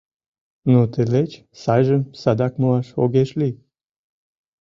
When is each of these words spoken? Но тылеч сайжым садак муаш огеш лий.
Но 0.71 0.81
тылеч 0.93 1.31
сайжым 1.61 2.01
садак 2.21 2.53
муаш 2.61 2.87
огеш 3.03 3.29
лий. 3.39 3.55